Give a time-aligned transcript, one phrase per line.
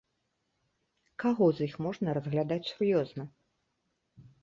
[1.25, 3.23] Каго з іх можна разглядаць сур'ёзна?